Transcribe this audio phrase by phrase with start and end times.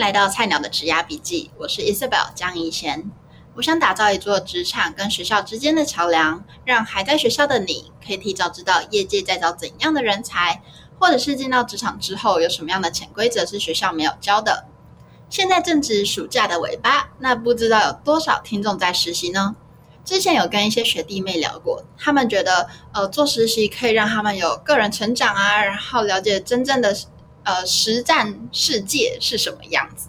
[0.00, 3.10] 来到菜鸟的职涯笔记，我是 Isabel 江怡贤。
[3.54, 10.62] 我想打造一座职场跟学校之间的桥梁，让还在学校的你可以提早知道业界在找怎样的人才，
[10.98, 14.64] 或者是进到职场之后有什么样的潜规则是学校没有教的。
[15.28, 19.54] 现在正值暑假的尾巴，那不知道有多少听众在实习呢？
[20.02, 26.96] 之前有跟一些学弟妹聊过，他们觉得呃做实习可以让他们有个人成长啊，然后了解真正的
[27.50, 30.08] 呃实战世界是什么样子。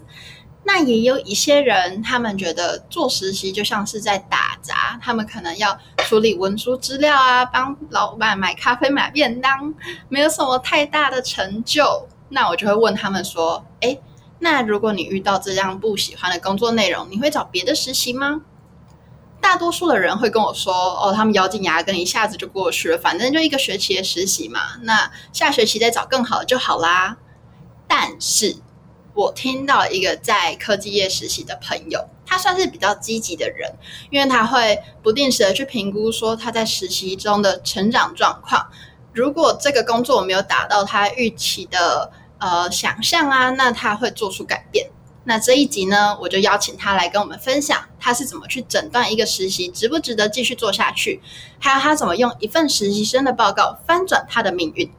[0.64, 9.74] 那也有一些人，他们觉得做实习就像是在打杂，他们可能要处理文书资料啊，帮老板买咖啡、买便当，
[10.08, 12.06] 没有什么太大的成就。
[12.28, 14.00] 那我就会问他们说：“诶，
[14.38, 18.42] 那如果你遇到这样不喜欢的工作内容，你会找别的实习吗？”
[19.42, 27.16] 大多数的人会跟我说：“哦，他们咬紧牙根，一下子就过去了，反正就一个学期的实习嘛，那下学期再找更好的就好啦。”
[27.94, 28.56] 但是。
[29.14, 33.70] 我听到一个在科技业实习的朋友，他算是比较积极的人，
[34.08, 38.66] 因为他会不定时的去评估说他在实习中的成长状况。
[39.12, 44.88] 如果这个工作没有达到他预期的呃想象啊，那他会做出改变。
[45.24, 51.20] 那这一集呢，我就邀请他来跟我们分享他是怎么去诊断一个实习值不值得继续做下去，
[51.58, 54.90] 还有他怎么用一份实习生的报告翻转他的命运。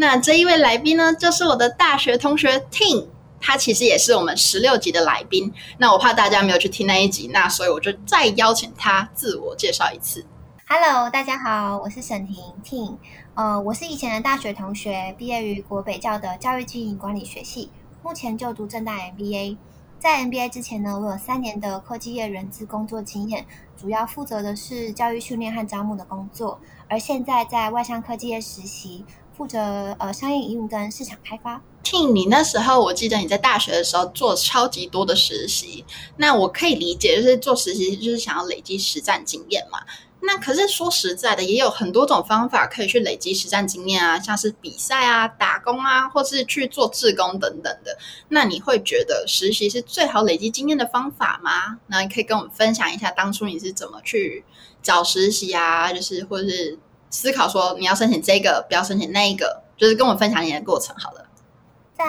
[0.00, 3.06] 那这一位来宾呢，就是我的大学同学 Tin，。
[3.38, 10.24] 他其实也是我们十六集的来宾，那我怕大家没有去听那一集，那所以我就再邀请他自我介绍一次。
[10.66, 12.96] Hello，大家好，我是沈婷 Tin，
[13.34, 17.70] 呃，我是以前的大学同学，毕业于国北教的教育经营管理学系，
[18.02, 19.58] 目前就读正大 MBA。
[19.98, 23.44] 在 MBA 之前呢，我有三年的科技业人资工作经验，
[23.76, 29.04] 主要负责的是教育训练和招募的工作，而现在在外商科技业实习。
[29.40, 31.62] 负责呃商业营运跟市场开发。
[31.82, 35.82] T，你那时候我记得你在大学的时候做超级多的实习，
[36.18, 39.78] 那我可以理解，就是做实习就是想要累积实战经验嘛。
[40.20, 47.96] 那可是说实在的，也有很多种方法可以去累积实战经验啊，像是比赛啊、打工啊，或是去做志工等等的。
[48.28, 51.78] 那你会觉得实习是最好累积经验的方法吗？
[51.86, 54.44] 那你可以跟我们分享一下当初你是怎么去
[54.82, 56.78] 找实习啊，就是或者是。
[57.10, 61.26] 思考说你要申请这个，不要申请那一个，就是跟我分享你的过程好了。
[61.92, 62.04] 在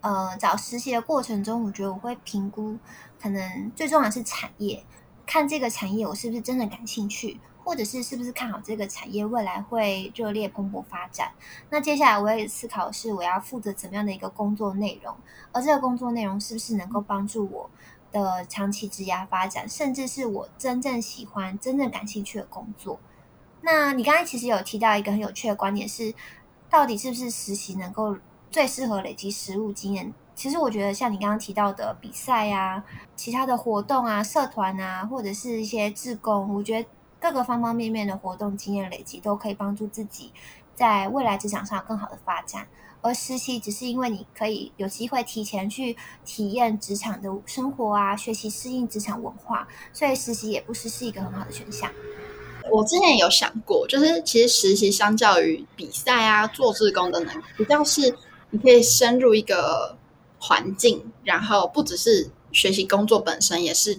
[0.00, 2.78] 呃找实习的过程中，我觉得我会评估，
[3.20, 4.82] 可能最重要的是产业，
[5.26, 11.32] 看这个产业我是不是真的感兴趣，或者是是不是看好这个产业未来会热烈蓬勃发展。
[11.68, 15.14] 那接下来我也思考是我要负责怎么样的一个工作内容，
[15.52, 17.68] 而这个工作内容是不是能够帮助我
[18.12, 22.98] 的长期职涯发展，甚至是我真正喜欢、真正感兴趣的工作。
[23.60, 26.14] 那你刚才其实有提到一个很有趣的观点是，
[26.70, 28.16] 到底是不是实习能够
[28.50, 30.12] 最适合累积实务经验？
[30.34, 32.84] 其实我觉得像你刚刚提到的比赛啊、
[33.16, 36.88] 其他的活动啊、社团啊，或者是一些志工，我觉得
[37.20, 40.32] 各个方方面面的活动经验累积都可以帮助自己
[40.76, 42.68] 在未来职场上更好的发展。
[43.00, 51.90] 而实习只是因为你可以有机会提前去体验职场的生活啊，学习适应职场文化，所以实习也不是是一个很好的选项。
[52.70, 58.14] 我之前有想过，就是其实实习相较于比赛啊、做志工的能，比较是
[58.50, 59.96] 你可以深入一个
[60.38, 63.98] 环境，然后不只是学习工作本身，也是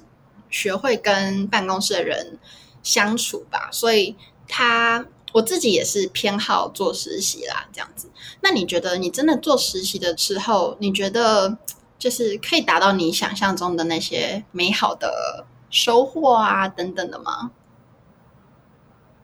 [0.50, 2.38] 学会跟办公室的人
[2.82, 3.70] 相处吧。
[3.72, 4.16] 所以
[4.48, 8.10] 他我自己也是偏好做实习啦，这样子。
[8.42, 11.58] 那你觉得你真的做实习的时候，你觉得
[12.00, 17.52] 就是可以达到你想象中的那些美好的收获啊等等的吗？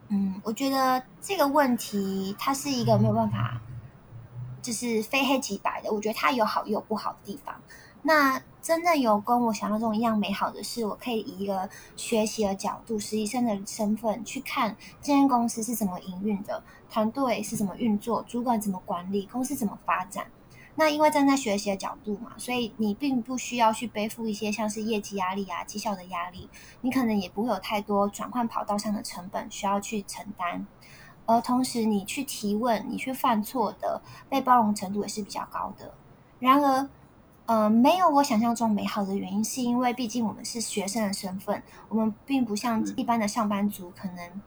[0.08, 3.60] 嗯，我觉得这个问题它是一个没有办法，
[4.62, 5.92] 就是非黑即白的。
[5.92, 7.54] 我觉得它有好也有不好的地方。
[8.02, 20.26] 那真正有跟我想象中一样美好的是，我可以以一个学习的角度、实习生的身份去看这间公司是怎么营运的，团队是怎么运作，主管怎么管理，公司怎么发展。
[20.76, 26.48] 那因为站在学习的角度嘛，所以你并不需要去背负一些像是业绩压力啊、绩效的压力，
[26.82, 30.66] 你可能也不会有太多转换跑道上的成本需要去承担。
[31.24, 35.92] 而同时，你去提问、你去犯错的被包容程度也是比较高的。
[36.38, 36.88] 然而，
[37.46, 44.40] 呃，没有我想象中美好的原因，是因为毕竟我们是学生的身份，我们并不像一般的上班族，可能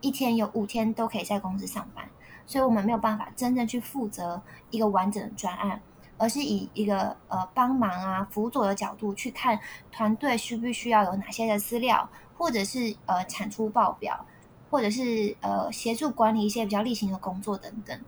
[0.00, 2.08] 一天有五天都可以在公司上班。
[2.46, 5.80] 所以我们没有办法真正去负责一个完整的专案，
[6.18, 9.58] 而是以一个呃帮忙啊辅佐的角度去看
[9.90, 14.26] 团队需不需要有哪些的资料，或者是呃产出报表，
[14.70, 17.98] 或者是呃协助管理一些比较例行的工作等等。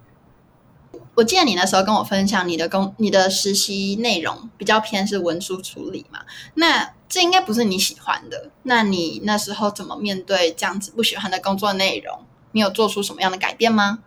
[1.14, 6.20] 我记得你那时候跟我分享你的工、你的实习内容比较偏是文书处理嘛？
[6.54, 8.50] 那这应该不是你喜欢的。
[8.62, 12.20] 那你那时候怎么面对这样子不喜欢的工作内容？
[12.52, 13.98] 你有做出什么样的改变吗？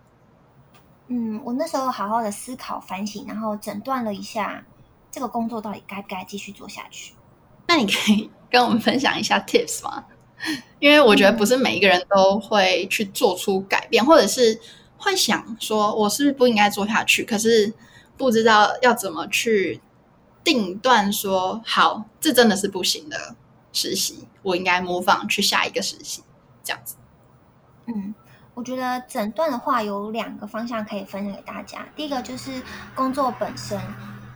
[1.09, 4.65] 嗯，我那时候好好的思考反省，然后诊断了一下
[5.11, 7.13] 这个工作到底该不该继续做下去。
[7.67, 10.05] 那你可以 跟我们分享一下 tips 吗？
[10.79, 14.59] 因为我觉得不是每一个人都会去做出改变，或者是。
[15.01, 17.23] 会想说，我是不是不应该做下去？
[17.23, 17.73] 可是
[18.17, 19.79] 不知道要怎么去
[20.43, 23.33] 定断说，好，这真的是不行的
[23.71, 26.21] 实习，我应该模仿去下一个实习，
[26.65, 26.97] 这样子。
[27.85, 28.13] 嗯，
[28.59, 31.87] 我觉得诊断的话有两个方向可以分享给大家。
[31.95, 32.61] 第一个就是
[32.93, 33.79] 工作本身，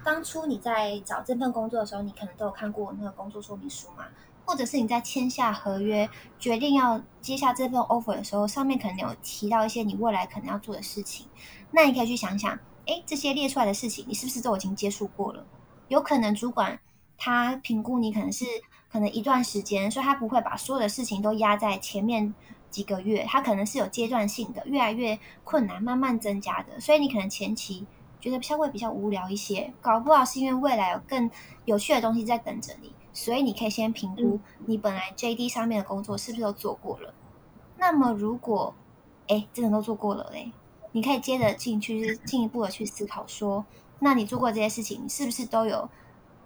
[0.01, 4.05] 当初你在找这份工作的时候，你可能都有看过那个工作说明书嘛。
[4.45, 6.09] 或者是你在签下合约，
[6.39, 11.27] 决定要接下这份 offer 的时候，上面可能有提到一些你未来可能要做的事情。
[11.71, 15.45] 那你可以去想想，哎，这些列出来的事情，你是不是都已经接触过了？
[15.89, 16.79] 有可能主管
[17.17, 18.45] 他评估你可能是
[18.89, 22.33] 可能一段时间，所以他不会把所有的事情都压在前面
[22.73, 26.79] 几个月，它可能是有阶段性的，越来越困难，慢慢增加的。
[26.79, 27.85] 所以你可能前期
[28.19, 31.29] 觉得相会比较无聊一些，搞不好是因为未来有更
[31.65, 32.91] 有趣的东西在等着你。
[33.13, 37.13] 所以你可以先评估你本来 JD 上面的工作是不是都做过了。
[37.77, 38.73] 那么如果
[39.27, 40.51] 哎真的都做过了嘞，
[40.93, 43.63] 你可以接着进去进一步的去思考说，
[43.99, 45.87] 那你做过这些事情，你是不是都有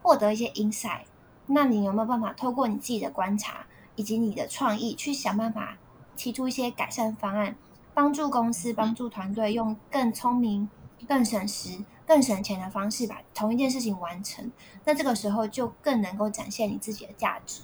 [0.01, 1.05] 获得一些 insight？
[1.45, 3.65] 那你有没有办法透过你自己的观察
[3.95, 5.77] 以及你的创意去想办法
[6.17, 7.55] 提出一些改善方案，
[7.93, 10.69] 帮助公司、帮助团队用更聪明、
[11.07, 11.85] 更省时。
[12.07, 14.49] 更省钱的方式把同一件事情完成，
[14.85, 17.63] 那这个时候就更能够展现你自己的价值。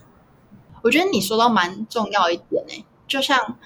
[0.81, 3.57] 我觉得你说到蛮重要一点呢，就像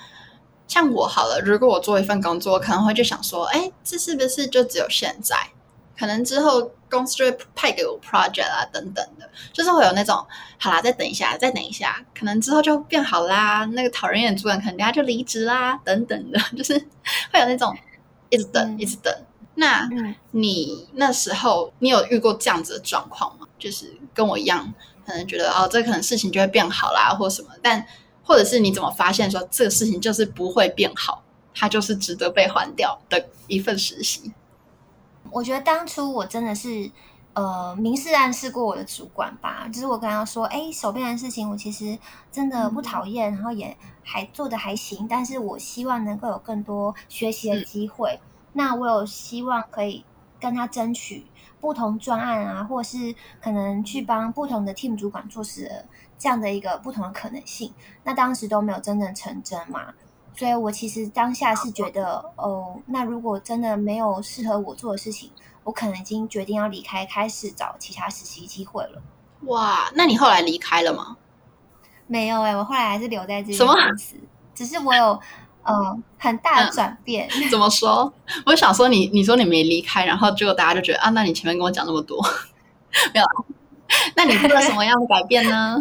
[0.67, 5.35] 像我好了，如果我做一份工作，可能会就想说，哎，这是不是就只有现在？
[5.97, 10.25] 可能之后公司就会派给我 project 啊，等等的，就是会有那种，
[10.57, 13.65] 好啦，再等一下，再等一下，可能之后就变好啦。
[13.73, 16.73] 那个讨人厌的主管可能等下就离职啦，等等的， 就是
[17.31, 17.75] 会有那种
[18.29, 19.13] 一直等，嗯、一直等。
[19.55, 19.89] 那
[20.31, 23.47] 你那时候你有遇过这样子的状况吗？
[23.57, 24.71] 就是跟我一样，
[25.05, 27.49] 可能觉得哦，这可能事情就会变好啦，或什么。
[27.61, 27.83] 但
[28.23, 31.23] 或者是你怎么发现说这个事情就是不会变好，
[31.55, 34.31] 它就是值得被换掉的一份实习？
[35.31, 36.89] 我觉得当初我真的是
[37.33, 41.97] 呃明示暗示过我的主管吧，就是我跟他说，哎，手边的事情我其实
[42.31, 48.19] 真的不讨厌，嗯、然后也还做的还行，但是我希望能够有更多学习的机会。
[48.21, 50.03] 嗯那我有希望可以
[50.39, 51.27] 跟他争取
[51.61, 55.85] 不同专案啊，或是可能去帮不同的 team 主管做事的
[56.17, 57.71] 这样的一个不同的可能性。
[58.03, 59.93] 那当时都没有真正成真嘛，
[60.37, 65.31] 所以我其实当下是觉得，哦，那如果真的没有适合我做的事情，
[65.63, 69.01] 我可能已经决定要离开，开始找其他实习机会了。
[69.41, 71.17] 哇，那你后来离开了吗？
[72.07, 74.15] 没有哎、欸，我后来还是留在这个公司，
[74.55, 75.19] 只是我有。
[75.69, 77.27] 嗯，很大的转变。
[77.29, 77.49] 嗯。
[77.49, 78.13] 怎么说？
[78.45, 82.25] 我想说你，你说你没离开，然后结果大家就觉得啊，那你前面跟我讲那么多，
[83.13, 83.25] 没有？
[84.15, 85.77] 那你做了什么样的改变呢？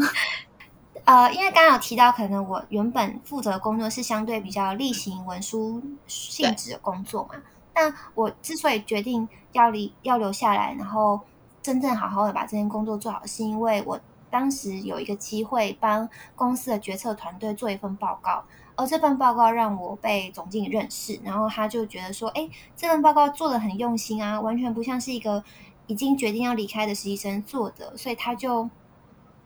[1.06, 7.36] 呃，因为刚刚有提到，可能我原本负责的工作是相对比较例行文书性质的工作嘛。
[7.74, 11.20] 那我之所以决定要离要留下来，然后
[11.62, 13.98] 真正好好的把这件工作做好，是因为我
[14.30, 18.44] 当时有一个机会帮公司的决策团队做一份报告。
[18.78, 25.42] 而这份报告让我被总经理认识，然后他就觉得说：“哎，这份报告做的很用心啊，完全不像是一个
[25.86, 28.68] 已经决定要离开的实习生做的。”所以他就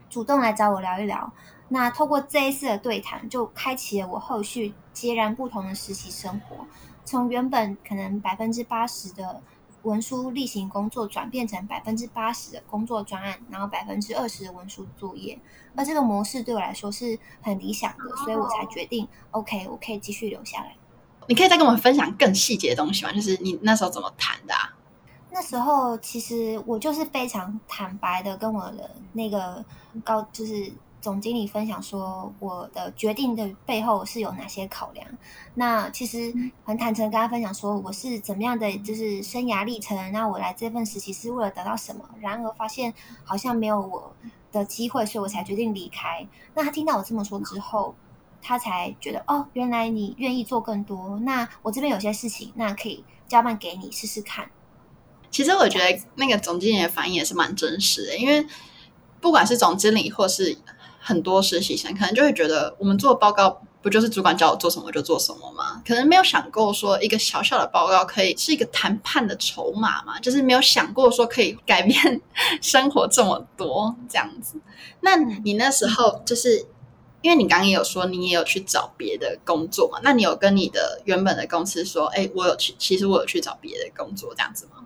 [0.08, 1.32] 主动来找我聊一聊。
[1.70, 6.66] 那透过这一次的对谈，就开启了我后续截然不同的实习生活，
[7.04, 9.42] 从原本可能百分之八十的。
[9.82, 15.38] 文书例行工作转变成百分之八十的工作专案，然后百分之二十的文书作业，
[15.74, 20.76] 而这个模式对我来说是很理想的，所以我才决定，OK，我可以继续留下来。
[21.28, 23.12] 你可以再跟我们分享更细节的东西吗？
[23.14, 24.76] 就是你那时候怎么谈的啊？
[25.30, 29.64] 那时候其实我就是非常坦白的跟我的那个
[30.04, 30.70] 高，就是。
[31.00, 35.07] 总经理分享说，我的决定的背后是有哪些考量？
[35.54, 36.30] 那其实
[36.62, 39.97] 很坦诚跟他分享说，我是怎么样的，就是生涯历程。
[40.12, 42.04] 那我来这份实习是为了得到什么？
[42.21, 42.92] 然而发现
[43.25, 44.14] 好像没有我
[44.52, 46.28] 的机会，所以我才决定离开。
[46.54, 47.95] 那他听到我这么说之后，
[48.42, 51.19] 他才觉得哦，原来你愿意做更多。
[51.21, 54.50] 那我这边有些事情，那可以交办给你试试看。
[55.30, 58.47] 其实我觉得那个总经理的反应也是蛮真实的，因为
[59.21, 60.59] 不管是总经理或是。
[61.00, 65.83] 很多实习生可能就会觉得，我们做报告不就是主管叫我做什么就做什么吗？
[65.87, 72.21] 可能没有想过说一个小小的报告可以是一个谈判的筹码嘛，就是没有想过说可以改变
[72.61, 74.61] 生活这么多这样子。
[75.00, 76.66] 那你那时候就是
[77.23, 79.99] 因为你刚刚也有说你也有去找别的工作嘛？
[80.02, 84.85] 那你有跟你的原本的公司说，哎，我有去，其实我有去找别的工作这样子吗？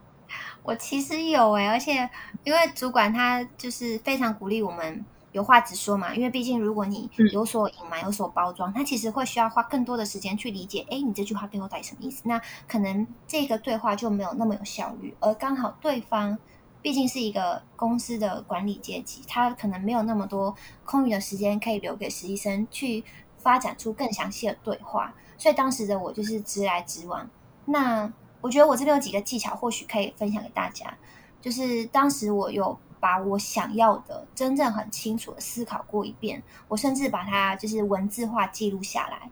[0.63, 2.09] 我其实有哎、而且
[2.45, 5.05] 因为主管他就是非常鼓励我们。
[5.35, 10.87] 有话直说嘛，因为毕竟如果你有所隐瞒、有所包装，他其实会需要花更多的时间去理解。
[10.89, 12.23] 哎，你这句话背后到底什么意思？
[12.27, 15.13] 那可能这个对话就没有那么有效率。
[15.19, 16.39] 而刚好对方
[16.81, 23.03] 毕竟是一个公司的管理阶级，他可能没有那么多空余的时间可以留给实习生去
[23.39, 25.13] 发展出更详细的对话。
[25.37, 27.29] 所以当时的我就是直来直往。
[27.65, 28.09] 那
[28.41, 30.97] 我觉得我这边有几个技巧，或许可以分享给大家。
[31.43, 32.79] 就是当时我有。
[33.05, 39.31] 把我想要的真正很清楚的思考过一遍，我甚至把它就是文字化记录下来。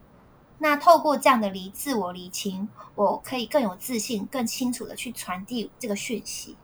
[0.59, 6.55] 那透过这样的离自我厘清，我可以更有自信、更清楚的去传递这个讯息。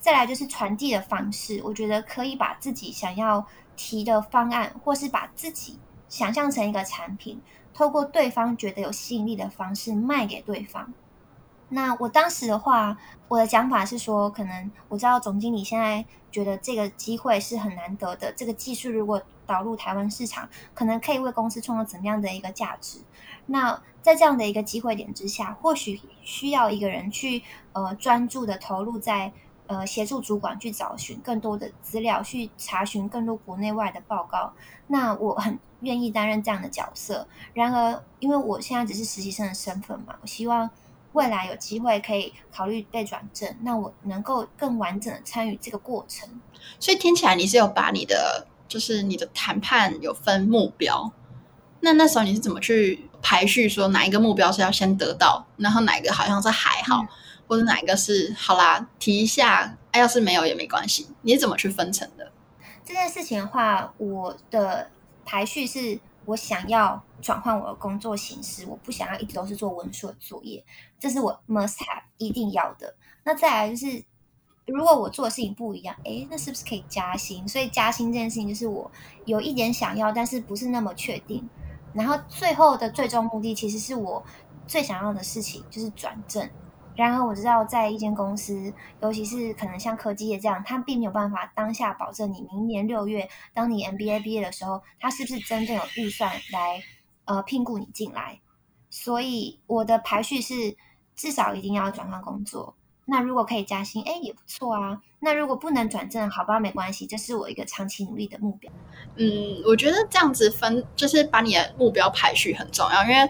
[0.00, 3.46] 再来就是传递的方式，我觉得可以把自己想要
[3.76, 7.40] 提的方案，或是把自己想象成一个产品，
[7.72, 10.92] 透过对方觉得有吸引力的方式卖给对方。
[11.68, 12.96] 那我当时的话，
[13.26, 23.00] 我的讲法是说，可能我知道总经理现在觉得这个机会是很难得的，这个技术如果导入台湾市场，可能可以为公司创造怎么样的一个价值。
[23.46, 27.42] 那在这样的一个机会点之下，或许需要一个人去
[27.72, 29.32] 呃专注的投入在
[29.66, 34.52] 呃协助主管去找寻更多的资料，去查询更多国内外的报告。
[34.86, 37.26] 那我很愿意担任这样的角色。
[37.54, 40.70] 然而，因为我现在只是实习生的身份嘛，我希望。
[41.16, 46.28] 未来有机会可以考虑被转正，那我能够更完整的参与这个过程。
[46.78, 51.10] 所以听起来你是有把你的就是你的谈判有分目标，
[51.80, 57.08] 那那时候你是怎么去排序说哪一个目标是要先得到，然后哪一个好像是还好，嗯、
[57.48, 62.30] 或者哪一个是好啦提一下，哎，要是没有也没关系，你是怎么去分成的？
[62.84, 64.90] 这件事情的话，我的
[65.24, 65.98] 排序是。
[66.26, 70.62] 我想要转换我的工作形式，我不想要一直都是做文书的作业，
[71.00, 72.94] 这是我 must have 一定要的。
[73.24, 74.04] 那再来就是，
[74.66, 77.46] 如果我做的事情不一样，诶，那是不是可以加薪？
[77.48, 78.90] 所以加薪这件事情就是我
[79.24, 81.48] 有一点想要，但是不是那么确定。
[81.94, 84.22] 然后最后的最终目的，其实是我
[84.66, 86.50] 最想要的事情，就是转正。
[86.96, 88.72] 然而我知道，在一间公司，
[89.02, 96.82] 尤其是可能像科技业这样，他并没有办法当下保证你明年六月，当你 MBA 毕业的时候，他是不是真正有预算来
[97.26, 98.40] 呃聘雇你进来。
[98.88, 100.74] 所以我的排序是，
[101.14, 102.74] 至少一定要转换工作。
[103.04, 105.02] 那如果可以加薪，哎，也不错啊。
[105.20, 108.72] 那如果不能转正，好吧，没关系，这是我一个长期努力的目标。
[109.16, 113.28] 嗯，我觉得这样子分，就是把你的目标排序很重要，因为。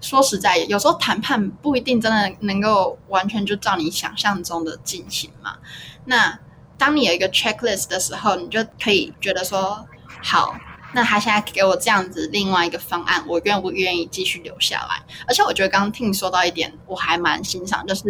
[0.00, 5.56] 说实在，有时候谈判不一定真的能够完全就照你想象中的进行嘛。
[6.04, 6.38] 那
[6.78, 9.86] 当你有一个 checklist 的时候，你就可以觉得说，
[10.22, 10.54] 好，
[10.92, 15.02] 那他现在给我这样子另外一个方案，我愿不愿意继续留下来？
[15.26, 18.02] 而且我觉得刚刚听你说到一点，我还蛮欣赏，就是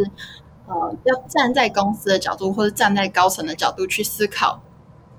[0.66, 4.60] 呃，要站在公司的角度，或者站在高层的角度去思考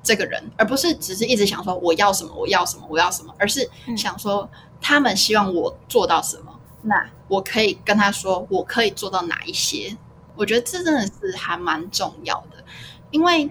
[0.04, 4.48] 这个人，而不是只是一直想说我要什么，我要什么，我要什么，而是想说
[4.82, 6.57] 他们希望我做到什么。
[6.82, 9.98] 那我可以跟他说，我可以做到哪一些？
[10.36, 12.64] 我觉得这真的是还蛮重要的，
[13.10, 13.50] 因为，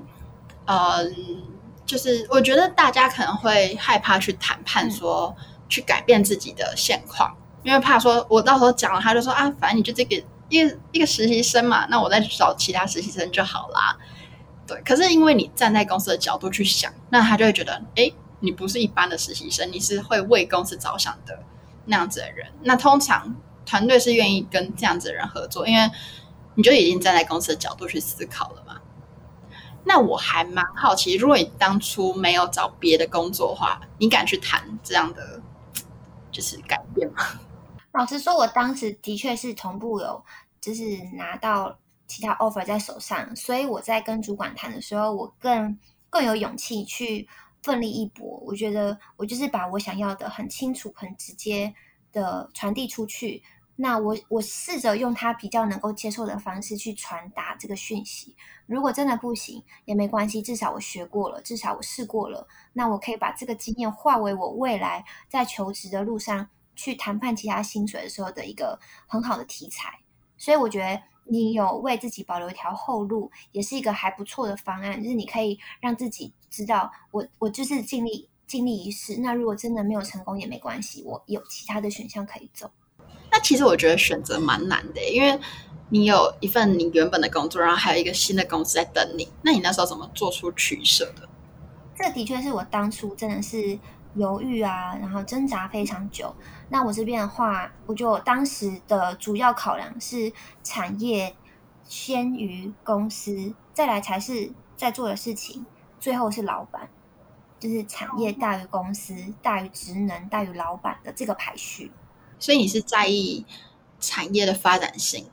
[0.67, 1.05] 呃，
[1.85, 10.15] 就是我觉得大家可能会害怕去谈判说，说、嗯、去改变自己的现况，因为怕说我到时候讲了，他就说啊，反正你就这个
[10.49, 13.99] 一个一个实习生嘛，那我再去找其他实习生就好啦。
[14.65, 21.37] 对，可是因为你站在公司的角度去想，那他就会觉得，哎，你不是一般的实习生，你是会为公司着想的。
[21.87, 25.91] 那样子的人，那通常团队是愿意跟这样子的人合作，因为
[26.55, 28.81] 你就已经站在公司的角度去思考了嘛。
[29.85, 35.41] 那我还蛮好奇，如果你当初没有找别的工作的话，你敢去谈这样的
[36.33, 37.23] 就是改变吗？
[37.93, 40.25] 老实说，我当时的确是同步有
[40.61, 40.83] 就是
[41.15, 45.79] 拿到其他 offer 在手上，所以我在跟主管谈的时候，我更
[46.11, 47.29] 更有勇气去。
[47.63, 51.75] 奋力一搏，我觉得我就是把我想要的很清楚、很直接
[52.13, 53.43] 的传递出去。
[53.77, 58.37] 那我我试着用他比较能够接受的方式去传达这个讯息。
[58.67, 62.47] 如果真的不行也没关系，至少我学过了，至少我试过了。
[62.73, 69.99] 那我可以把这个经验化为我未来在求职的路上去谈判其他薪水的时候的一个很好的题材。
[70.39, 71.03] 所以我觉得。
[71.29, 75.03] 你有为自己保留一条后路，也是一个还不错的方案。
[75.03, 79.17] 就是你可以让自己知道我，我我就是尽力尽力一试。
[79.21, 82.71] 那如果真的没有成功也没关系，我有其他的选项可以走。
[83.31, 85.39] 那其实我觉得选择蛮难的，因为
[85.91, 89.29] 你有一份你原本的工作，然后还有一个新的公司在等你。
[89.43, 91.29] 那你那时候怎么做出取舍的？
[91.95, 93.79] 这的确是我当初真的是
[94.17, 96.35] 犹豫啊，然后挣扎非常久。
[96.69, 100.33] 那我这边的话，我觉得我当时的主要考量是
[100.63, 101.37] 产业
[101.85, 105.65] 先于公司，再来才是在做的事情，
[106.01, 106.89] 最后是老板，
[107.61, 111.93] 就是产业大于公司，大于职能，大于老板的这个排序。
[112.39, 113.47] 所以你是在意
[114.01, 115.27] 产业的发展性？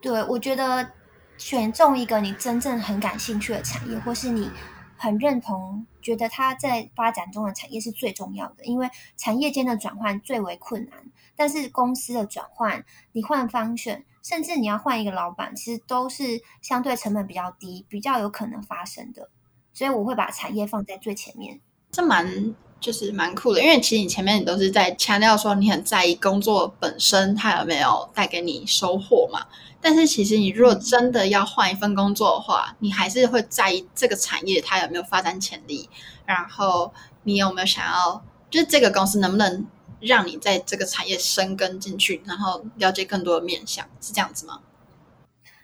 [0.00, 0.92] 对，我觉得
[1.36, 4.50] 选中一个你真正很感兴趣的产业，或是你。
[4.96, 10.98] 很认同，觉得它在发展中的产业是最重要的，因为产业间的转换最为困难。
[11.36, 19.28] 但是公司的转换，你换方向，甚至你要换一个老板，其实都是相对成本比较低、比较有可能发生的。
[19.74, 21.60] 所以我会把产业放在最前面。
[21.92, 29.46] 这蛮就是蛮酷的，因为其实你前面你都是在强调说你很在意工作本身它有没有带给你收获嘛。
[29.88, 35.88] 但是其实，你如果真的要换一份工作的话，你还是会在意这个产业它有没有发展潜力，
[36.24, 39.64] 然后你有没有想要，就是这个公司能不能
[40.00, 44.60] 让你在这个产业深耕进去，然后了解更多的面向，是这样子吗？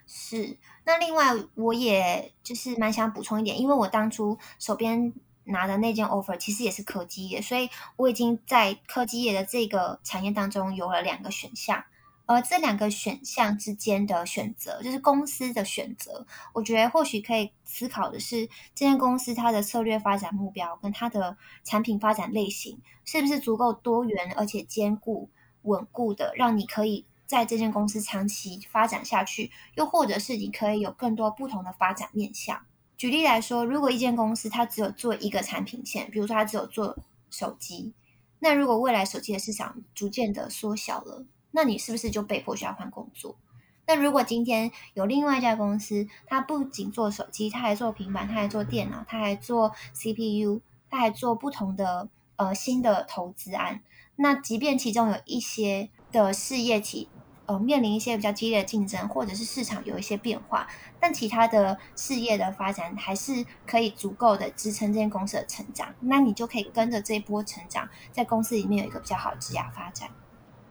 [0.07, 0.57] 是。
[0.85, 5.11] 那另外，我也就是蛮想补充一点，因为我当初手边
[5.43, 11.83] 拿的那件 offer 其实也是科技业，所以我已经在科技业的这个产业当中有了两个选项。
[12.25, 16.25] 而这两个选项之间的选择，就是公司的选择。
[16.53, 25.29] 我觉得或许可以思考的是，这间公司它的策略发展目标跟它的产品发展类型，是不是足够多元而且坚固
[25.63, 29.51] 稳固的，让你可以在这间公司长期发展下去？
[29.75, 32.65] 又或者是你可以有更多不同的发展面向？
[32.95, 36.97] 举例来说，如果一间公司它只有做一个产品线，比如说它只有做
[37.29, 37.93] 手机，
[38.39, 43.35] 那如果未来手机的市场逐渐的缩小了，那你是不是就被迫需要换工作？
[43.85, 53.81] 那如果今天有另外一家公司，它不仅做手机，它还做平板，它还做电脑，它还做 CPU，它还做不同的呃新的投资案。
[54.15, 57.09] 那即便其中有一些的事业体
[57.45, 60.65] 呃面临一些比较激烈的竞争，或者是市场有一些变化，
[60.99, 65.93] 但其他的事业的发展还是可以足够的支撑这间公司的成长。
[65.99, 70.09] 那你就可以跟着这一波成长，在公司里面有一个比较好的职业发展。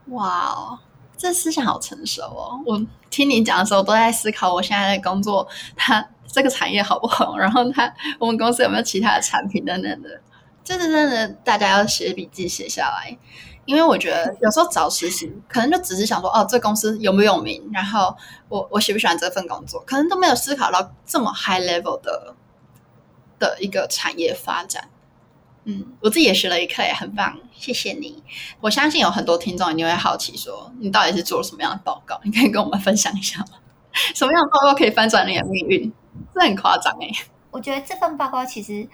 [0.07, 0.79] 哇哦，
[1.17, 2.59] 这思想好成熟哦！
[2.65, 7.35] 我听你讲的时候，都在思考我现在的工作，它这个产业好不好？
[7.39, 10.09] 然后它我们公司有没有其他的产品等等的。
[10.63, 13.17] 这是真的，大家要写笔记写下来，
[13.65, 17.69] 因为我觉得有时候找实习，可能就只是想说，哦，这公司有没有名？
[17.73, 18.15] 然后
[18.49, 19.83] 我我喜不喜欢这份工作？
[19.85, 22.35] 可能都没有思考到这么 high level 的
[23.39, 24.89] 的一个产业发展。
[25.65, 28.21] 嗯，我自己也学了一课，也很棒，谢谢你。
[28.59, 32.19] 我相信有很多听众一定会好奇说，说你到底是做了什么样的报告？
[32.23, 33.59] 你可以跟我们分享一下吗？
[34.15, 35.93] 什么样的报告可以翻转你的命运？
[36.33, 37.07] 这很夸张哎。
[37.51, 38.87] 我觉得这份报告其实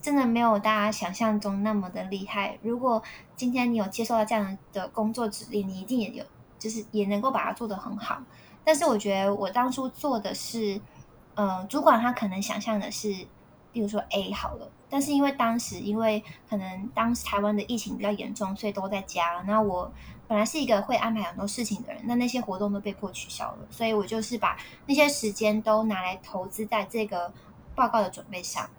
[0.00, 2.56] 真的没有大家想象中那么的厉害。
[2.62, 3.02] 如果
[3.34, 6.24] 今天你有接受到这样的工作指令，你一定也有，
[6.58, 8.22] 就是也能够把它做得很好。
[8.64, 10.80] 但是我觉得我当初做的是，
[11.34, 13.14] 呃，主管他可能想象的是，
[13.76, 14.72] 比如说 A 好了。
[14.88, 19.44] 但是因为当时，因为可能当时台湾的疫情比较严重，所以都在家。
[19.46, 19.92] 那我
[20.26, 27.30] 本来是一个会安排很多事情的人，那那些活动都被迫取消了，所以我就是把那些时间都拿来投资在这个
[27.74, 28.70] 报告的准备上。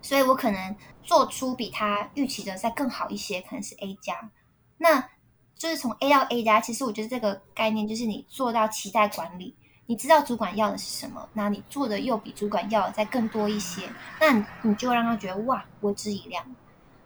[0.00, 4.30] 所以我可能做出比他预期的再更好一些，可能是 A 加。
[4.78, 5.10] 那
[5.54, 9.54] 就是从 A 到 A 加，其实我觉得这个概念就是你做到期待管理。
[9.90, 16.46] 你知道主管要的是什么，那你做的又比主管要的再更多一些，那你，就让他觉得哇，为之一亮。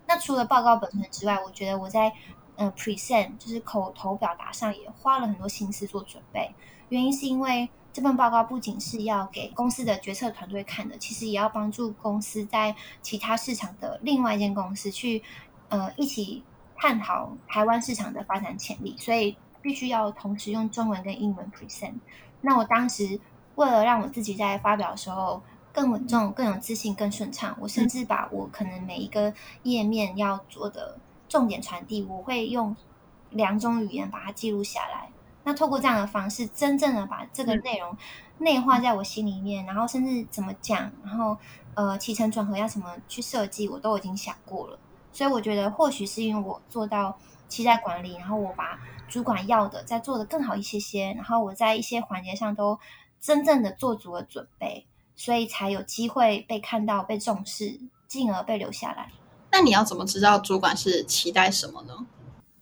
[0.07, 2.13] 那除了报告本身之外，我觉得我在
[2.57, 6.55] 呃 present 就是口头表达上也花了很多心思做准备。
[6.91, 15.23] 原因是因为这份报告不仅是要给公司的决策团队看的，其实也要帮助公司在其他市场的另外一间公司去
[15.71, 16.45] 呃一起
[16.77, 21.95] 探讨台湾市场的发展潜力，所以必须要同时用中文跟英文 present。
[22.45, 23.19] 那我当时
[23.55, 32.77] 为了让我自己在发表的时候更稳重、更有自信、更顺畅，我甚至把我可能每一个页面要做的重点传递，我会用
[33.31, 35.09] 两种语言把它记录下来。
[35.45, 37.97] 那透过这样的方式，真正的把这个内容
[38.39, 41.37] 内化在我心里面，然后甚至怎么讲，然后
[41.75, 44.79] 呃起承转合要怎么去设计，我都已经想过了。
[45.13, 47.17] 所以我觉得，或许是因为我做到
[47.49, 48.79] 期待管理，然后我把。
[49.09, 52.79] 主管要的再做的更好一些些，然后我在一些环节上都
[53.21, 59.11] 真正的做足了准备，所以才有机会被看到、被重视，进而被留下来。
[59.51, 62.07] 那你要怎么知道主管是期待什么呢？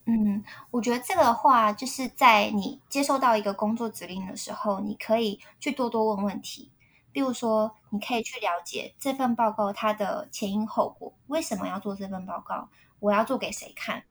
[0.05, 6.69] 嗯，我觉得这个话就是在你接收到一个工作指令的时候，你可以去多多问问题。
[7.13, 12.67] 比如说，你可以去了解这份报告它的前因后果，为什么要做这份报告？
[12.99, 14.03] 我要做给谁看？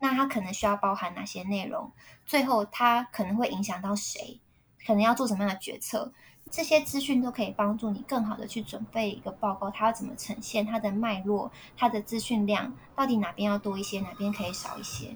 [0.00, 1.90] 那它可能需要包含哪些内容？
[2.24, 4.40] 最后，它可能会影响到谁？
[4.86, 6.12] 可能要做什么样的决策？
[6.50, 10.64] 这些资讯都可以帮助你更好的去准备一个报告，它要怎么呈现？
[10.64, 15.14] 它的脉络、它的资讯量到底哪边要多一些，哪边可以少一些？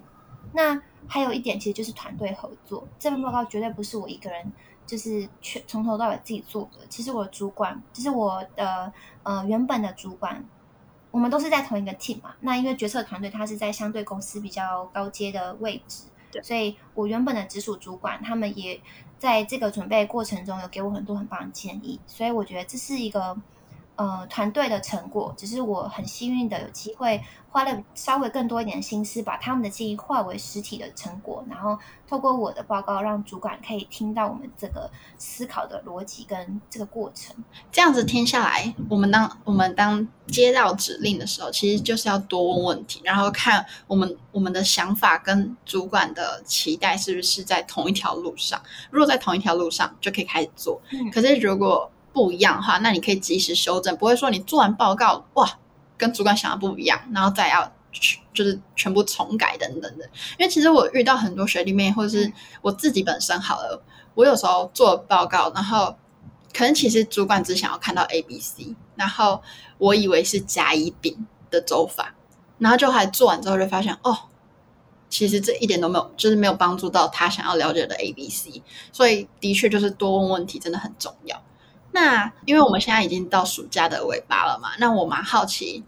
[0.53, 2.87] 那还有一点，其实就是团队合作。
[2.99, 4.51] 这份报告绝对不是我一个人，
[4.85, 6.85] 就是全从头到尾自己做的。
[6.87, 8.93] 其实我的主管，就是我的
[9.23, 10.45] 呃原本的主管，
[11.13, 12.33] 我们都是在同一个 team 嘛。
[12.39, 18.81] 那因为决策团队它是在相对公司比较高阶的位置，对，所以我原本的直属主管他们也
[19.19, 21.99] 在这个准备过程中有给我很多很棒的建议。
[22.07, 23.37] 所以我觉得这是一个。
[23.95, 31.77] 呃，团队的成果，只是我很幸运的有机会花了稍微更多一点心思，把他们的建议化为实体的成果，然后
[32.09, 37.35] 透过我的报告，让主管可以听到我们这个思考的逻辑跟这个过程。
[37.71, 48.59] 这样子听下来，我们当我们当接到指令的时候，其实就是要多问问题，然后看我们我们的想法跟主管的期待是不是在同一条路上。
[48.89, 50.81] 如果在同一条路上，就可以开始做。
[50.91, 55.59] 嗯，可是如果不一样的话，那你可以及时修正，不会说你做完报告哇，
[55.97, 60.05] 跟主管想的不一样，然后再要去就是全部重改等等的。
[60.37, 65.95] 因为其实我遇到很多学弟妹，或者是我自己本身好了，我有时候做报告，然后
[66.53, 69.41] 可能其实主管只想要看到 A、B、C，然后
[69.79, 72.13] 我以为是甲、乙、丙的走法，
[72.59, 74.17] 然后就还做完之后就发现哦，
[75.09, 78.61] 其实这一点都没有，就是没有帮助到他想要了解的 A、B、C。
[78.91, 81.41] 所以的确就是多问问题真的很重要。
[81.93, 85.83] 那因为我们现在已经到暑假的尾巴了嘛，那我蛮好奇，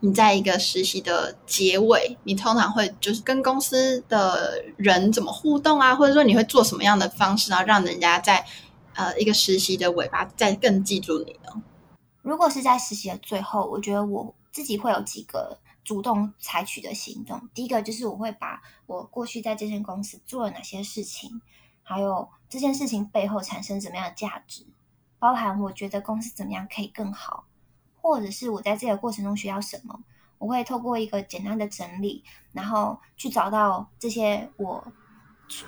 [0.00, 8.44] 你在一个实习的结尾，你通常会就是跟公司的人怎么互动啊，或者说你会做什么样的方式，然后让人家在
[8.94, 11.62] 呃一个实习的尾巴再更记住你呢？
[12.22, 17.48] 如果是在实习的最后，我觉得我自己会有几个主动采取的行动。
[17.54, 21.40] 第一个就是我会把我过去在这间公司做了哪些事情，
[21.82, 24.66] 还有这件事情背后产生什么样的价值。
[25.18, 27.44] 包含我觉得公司怎么样可以更好，
[28.00, 30.00] 或者是我在这个过程中学到什么，
[30.38, 34.92] 我会透过一个简单的整理，然后去找到这些我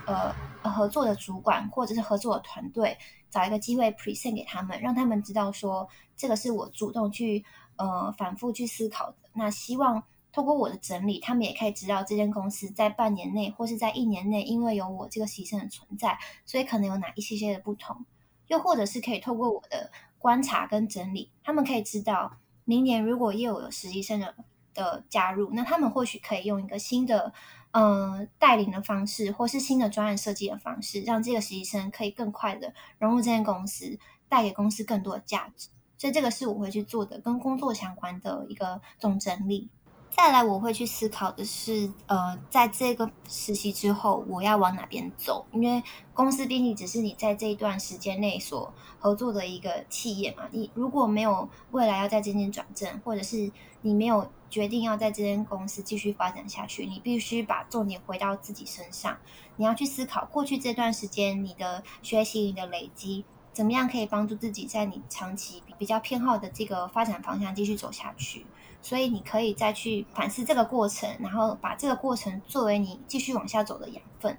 [0.06, 0.32] 呃
[0.62, 2.96] 合作的主管或者是合作的团队，
[3.28, 7.44] 找一个机会 present 给他们，让他们知道说这个是我主动去
[7.76, 9.16] 呃反复去思考的。
[9.32, 18.04] 那希望透过我的整理，他们也可以知道这间公司在半年内或是在一年内，因为有我这个实习生的存在，所以可能有哪一些些的不同。
[18.50, 24.34] 又或者是可以透过我的观察跟整理，他们可以知道，明年如果又有实习生的
[24.74, 27.32] 的加入，那他们或许可以用一个新的
[27.70, 33.96] 嗯、呃、带领的方式，或是新的专案设计的方式，让这个实习生可以更快的融入这间公司，
[34.28, 35.68] 带给公司更多的价值。
[35.96, 39.70] 所以这个是我会去做的，跟工作相关的一个总整理。
[40.10, 45.46] 再来，我会去思考的是，呃，在这个实习之后，我要往哪边走？
[45.52, 50.44] 因为公司毕竟只是你在这一段时间内所合作的一个企业嘛。
[50.50, 53.50] 你如果没有未来要在这间转正，或者是
[53.82, 59.16] 你没有决定要在这间公司继续发展下去，你必须把重点回到自己身上。
[59.56, 68.44] 你要去思考过去这段时间你的学习、你的累积，怎么样可以帮助自己在你长期比较偏好的这个发展方向继续走下去。
[68.82, 74.36] 所以你可以再去反思这个过程，然后把这个过程作为你继续往下走的养分。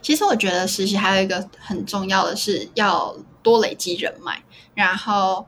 [0.00, 4.40] 其实我觉得实习还有一个很重要的是要多累积人脉，
[4.74, 5.44] 然后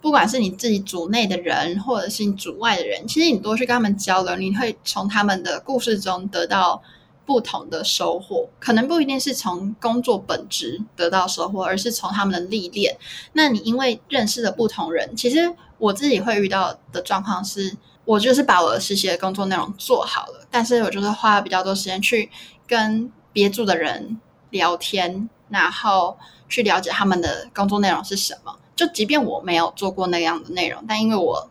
[0.00, 6.82] 不管是你自己组内的人，或者是你组外的人，其实你多去跟他们交流，你会从他们的故事中得到
[7.26, 8.48] 不同的收获。
[8.58, 12.96] 可能不一定是从工作本质得到收获，而是从他们的历练。
[13.34, 15.54] 那你因为认识了不同人，其实。
[15.78, 22.30] 我自己会遇到的状况是，我就是把我的实习的工作内容做好了，但是我就是花了比较多时间去
[22.66, 26.16] 跟别组的人聊天，然后
[26.48, 28.58] 去了解他们的工作内容是什么。
[28.74, 31.46] 就即便我没有做过那样的内容，但因为我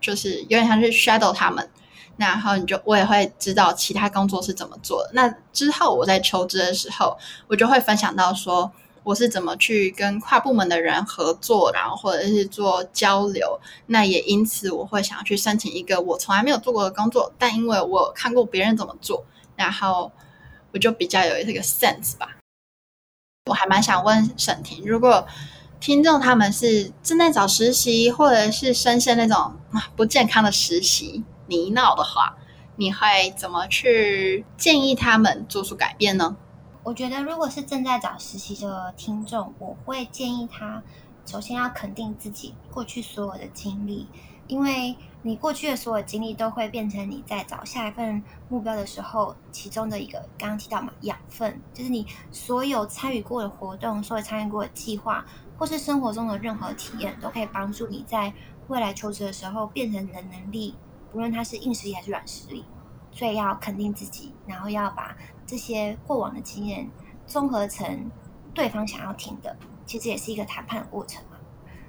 [0.00, 1.68] 就是有点像是 shadow 他们，
[2.16, 5.10] 然后你就我也会知道其他工作是怎么做的。
[5.12, 7.16] 那之后我在求职的时候，
[7.48, 8.72] 我就会分享到说。
[9.06, 13.60] 我是怎么去跟跨部门的人合作，然后或者是做交流。
[13.86, 19.24] 那也因此，我会想要去申请一个我从来没有做过的工作，但因为我看过别人怎么做，
[19.54, 20.10] 然后
[20.72, 22.38] 我就比较有这个 sense 吧。
[23.48, 25.24] 我还蛮想问沈婷，如果
[25.78, 29.54] 听众他们是正在找实习，或者是深陷那种
[29.94, 32.36] 不健康的实习泥淖的话，
[32.76, 36.36] 你会怎么去建议他们做出改变呢？
[36.82, 40.82] 我觉得，如果是正在找实习的听众，我会建议他
[41.24, 44.06] 首先要肯定自己过去所有的经历，
[44.46, 50.20] 因为你过去的所有经历都会变成你在找下一份目标的时候其中的一个。
[50.38, 55.26] 刚刚提到嘛，养分就是你所有参与过的活动，所有参与过的计划，
[55.58, 58.32] 或是生活中的任何体验，都可以帮助你在
[58.68, 60.76] 未来求职的时候变成你的能力，
[61.16, 62.62] 不论它是硬实力还是软实力。
[63.10, 66.90] 所以要肯定自己，然后要把这些过往的经验
[67.26, 68.10] 综合成
[68.52, 71.38] 对方想要听的，其实也是一个谈判的过程嘛。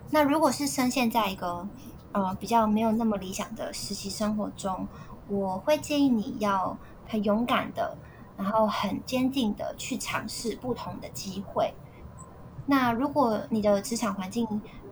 [0.10, 1.68] 那如果是深陷在一个
[2.14, 4.88] 呃比较没有那么理想的实习生活中，
[5.28, 7.98] 我会建议你要很勇敢的，
[8.38, 11.74] 然后很坚定的去尝试不同的机会。
[12.68, 14.48] 那如果你的职场环境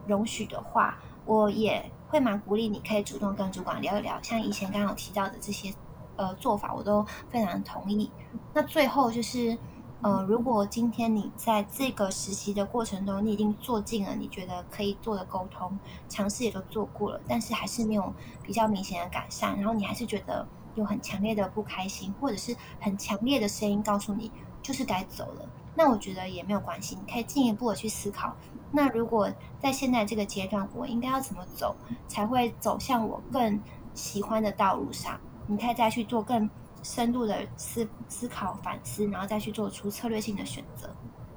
[0.06, 5.73] 容许的话，我也会蛮鼓励你可以主动跟主管聊一聊，像以前刚刚提到的这些。
[6.17, 8.09] 呃，做法我都非常同意。
[8.53, 9.57] 那最后就是，
[10.01, 28.33] 呃，如果今天你在这个实习的过程中，你已经做尽了你觉得可以做的沟通，尝试也都做过了，但是还是没有比较明显的改善，然后你还是觉得有很强烈的不开心，或者是很强烈的声音告诉你就是该走了，那我觉得也没有关系，你可以进一步的去思考。
[28.75, 31.75] 那如果在现在这个阶段，我应该要怎么走，
[32.07, 33.59] 才会走向我更
[33.93, 35.19] 喜欢的道路上？
[35.47, 36.49] 你可以再去做更
[36.83, 40.89] 深度的思思考、反思，然后再去做出策略性的选择。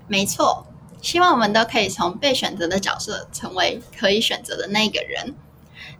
[0.09, 0.67] 没错，
[1.01, 5.37] 希望我们都可以从被选择的角色，成为可以选择的那个人。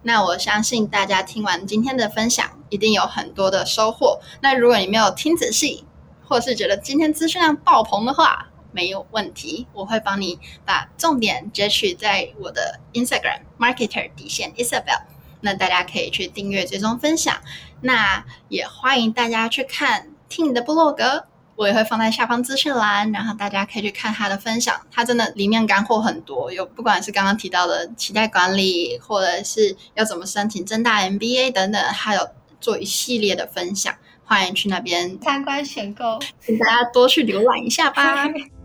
[0.03, 4.19] 那我相信大家听完今天的分享，一定有很多的收获。
[4.41, 5.85] 那如果你没有听仔细，
[6.27, 15.01] 或是觉得今天资讯量爆棚的话，没有问题，我会帮你把重点截取在我的 Instagram Marketer 底线 Isabel。
[15.41, 17.41] 那大家可以去订阅、追踪、分享。
[17.81, 24.85] 那也欢迎大家去看 Ting 的部落格，我也会放在下方资讯栏，然后大家可以去看他的分享。
[24.91, 32.29] 他真的里面干货很多，有不管是刚刚提到的期待管理，或者是要怎么申请正大 MBA 等等，还有
[32.59, 33.95] 做一系列的分享。
[34.25, 38.27] 欢迎去那边参观选购，请大家多去浏览一下吧。